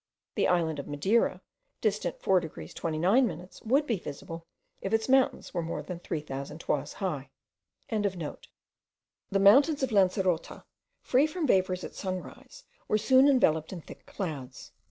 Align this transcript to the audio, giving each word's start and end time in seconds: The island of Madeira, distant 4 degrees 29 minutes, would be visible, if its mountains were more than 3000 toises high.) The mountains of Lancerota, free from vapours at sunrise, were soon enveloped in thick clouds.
The 0.33 0.47
island 0.47 0.79
of 0.79 0.87
Madeira, 0.87 1.41
distant 1.79 2.19
4 2.23 2.39
degrees 2.39 2.73
29 2.73 3.27
minutes, 3.27 3.61
would 3.61 3.85
be 3.85 3.97
visible, 3.99 4.47
if 4.81 4.93
its 4.93 5.07
mountains 5.07 5.53
were 5.53 5.61
more 5.61 5.83
than 5.83 5.99
3000 5.99 6.57
toises 6.59 6.93
high.) 6.93 7.29
The 7.87 8.39
mountains 9.39 9.83
of 9.83 9.91
Lancerota, 9.91 10.63
free 11.03 11.27
from 11.27 11.45
vapours 11.45 11.83
at 11.83 11.93
sunrise, 11.93 12.63
were 12.87 12.97
soon 12.97 13.27
enveloped 13.27 13.71
in 13.71 13.81
thick 13.81 14.07
clouds. 14.07 14.71